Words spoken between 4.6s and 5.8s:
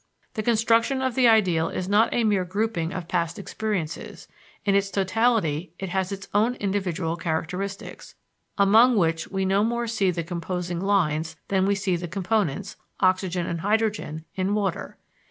in its totality